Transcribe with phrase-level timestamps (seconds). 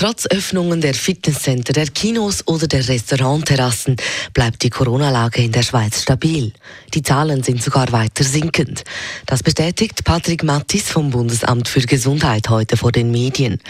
[0.00, 3.96] Trotz Öffnungen der Fitnesscenter, der Kinos oder der Restaurantterrassen
[4.32, 6.54] bleibt die Corona-Lage in der Schweiz stabil.
[6.94, 8.82] Die Zahlen sind sogar weiter sinkend.
[9.26, 13.60] Das bestätigt Patrick Mattis vom Bundesamt für Gesundheit heute vor den Medien.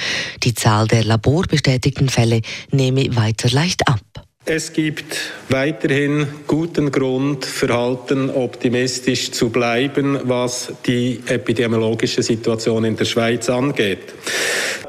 [0.44, 3.98] Die Zahl der laborbestätigten Fälle nehme weiter leicht ab.
[4.52, 5.16] Es gibt
[5.48, 14.12] weiterhin guten Grund, verhalten optimistisch zu bleiben, was die epidemiologische Situation in der Schweiz angeht.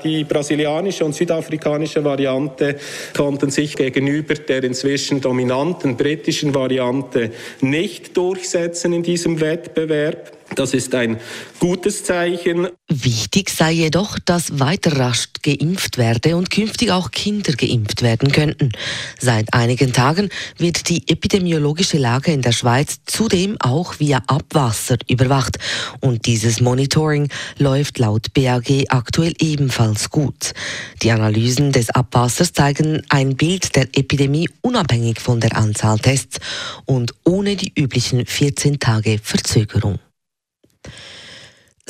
[0.03, 2.77] Die brasilianische und südafrikanische Variante
[3.15, 10.31] konnten sich gegenüber der inzwischen dominanten britischen Variante nicht durchsetzen in diesem Wettbewerb.
[10.55, 11.17] Das ist ein
[11.59, 12.67] gutes Zeichen.
[12.89, 18.71] Wichtig sei jedoch, dass weiter rasch geimpft werde und künftig auch Kinder geimpft werden könnten.
[19.17, 25.57] Seit einigen Tagen wird die epidemiologische Lage in der Schweiz zudem auch via Abwasser überwacht.
[26.01, 30.53] Und dieses Monitoring läuft laut BAG aktuell ebenfalls gut.
[31.01, 36.39] Die Analysen des Abwassers zeigen ein Bild der Epidemie unabhängig von der Anzahl Tests
[36.85, 39.99] und ohne die üblichen 14 Tage Verzögerung.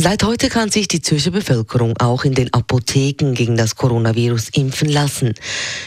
[0.04, 4.90] Seit heute kann sich die Zürcher Bevölkerung auch in den Apotheken gegen das Coronavirus impfen
[4.90, 5.36] lassen.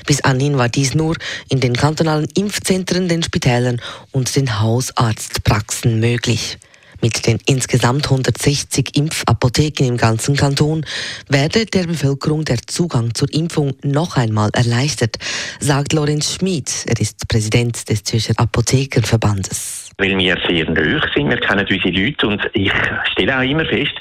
[0.06, 1.16] Bis anhin war dies nur
[1.48, 3.80] in den kantonalen Impfzentren, den Spitälern
[4.12, 6.58] und den Hausarztpraxen möglich.
[7.00, 10.86] Mit den insgesamt 160 Impfapotheken im ganzen Kanton
[11.28, 15.16] werde der Bevölkerung der Zugang zur Impfung noch einmal erleichtert,
[15.58, 16.70] sagt Lorenz Schmid.
[16.86, 21.30] Er ist Präsident des Zürcher Apothekerverbandes weil wir sehr nahe sind.
[21.30, 22.72] Wir kennen unsere Leute und ich
[23.12, 23.94] stelle auch immer fest,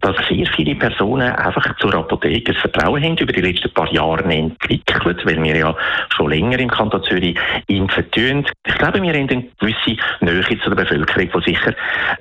[0.00, 5.24] dass sehr viele Personen einfach zur Apotheke Vertrauen haben, über die letzten paar Jahre entwickelt,
[5.24, 5.76] weil wir ja
[6.14, 8.46] schon länger im Kanton Zürich impfen tun.
[8.66, 11.74] Ich glaube, wir haben eine gewisse Nähe zu der Bevölkerung, die sicher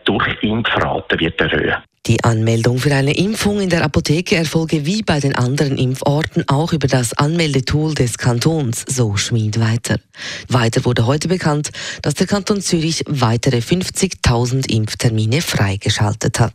[0.05, 1.75] durch Impfraten wird erhöhen.
[2.07, 6.73] Die Anmeldung für eine Impfung in der Apotheke erfolge wie bei den anderen Impforten auch
[6.73, 9.99] über das Anmeldetool des Kantons, so Schmied weiter.
[10.47, 11.69] Weiter wurde heute bekannt,
[12.01, 16.53] dass der Kanton Zürich weitere 50.000 Impftermine freigeschaltet hat.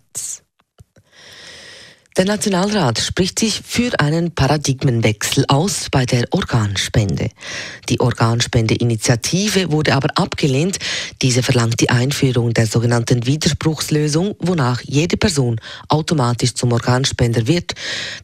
[2.17, 7.29] Der Nationalrat spricht sich für einen Paradigmenwechsel aus bei der Organspende.
[7.91, 10.79] Die Organspendeinitiative wurde aber abgelehnt.
[11.21, 17.75] Diese verlangt die Einführung der sogenannten Widerspruchslösung, wonach jede Person automatisch zum Organspender wird,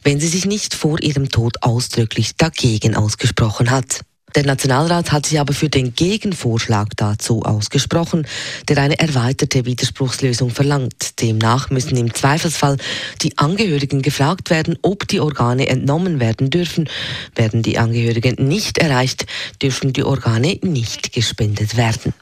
[0.01, 3.99] wenn sie sich nicht vor ihrem Tod ausdrücklich dagegen ausgesprochen hat.
[4.35, 8.25] Der Nationalrat hat sich aber für den Gegenvorschlag dazu ausgesprochen,
[8.67, 11.21] der eine erweiterte Widerspruchslösung verlangt.
[11.21, 12.77] Demnach müssen im Zweifelsfall
[13.21, 16.89] die Angehörigen gefragt werden, ob die Organe entnommen werden dürfen.
[17.35, 19.27] Werden die Angehörigen nicht erreicht,
[19.61, 22.13] dürfen die Organe nicht gespendet werden.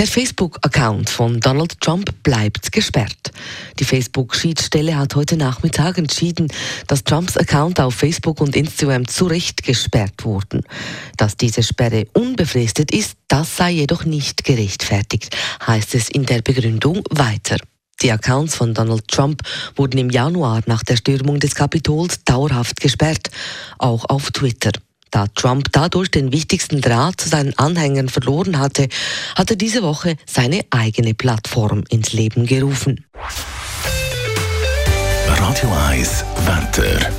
[0.00, 3.32] Der Facebook-Account von Donald Trump bleibt gesperrt.
[3.78, 6.48] Die Facebook-Schiedsstelle hat heute Nachmittag entschieden,
[6.86, 10.62] dass Trumps Account auf Facebook und Instagram zu Recht gesperrt wurden.
[11.18, 17.04] Dass diese Sperre unbefristet ist, das sei jedoch nicht gerechtfertigt, heißt es in der Begründung
[17.10, 17.58] weiter.
[18.00, 19.42] Die Accounts von Donald Trump
[19.76, 23.28] wurden im Januar nach der Stürmung des Kapitols dauerhaft gesperrt,
[23.76, 24.72] auch auf Twitter.
[25.10, 28.88] Da Trump dadurch den wichtigsten Draht zu seinen Anhängern verloren hatte,
[29.34, 33.04] hat er diese Woche seine eigene Plattform ins Leben gerufen.
[35.26, 37.10] Radio 1 Wetter.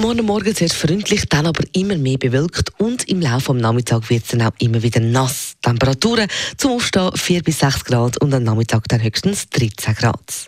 [0.00, 4.22] Morgen Morgen sehr freundlich, dann aber immer mehr bewölkt und im Laufe des Nachmittags wird
[4.22, 5.56] es dann auch immer wieder nass.
[5.60, 10.46] Temperaturen zum Aufstehen 4 bis 6 Grad und am Nachmittag dann höchstens 13 Grad.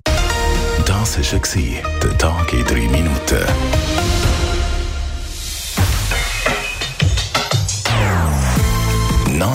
[0.86, 3.44] Das war der Tag in 3 Minuten.